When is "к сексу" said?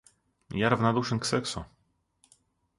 1.19-1.67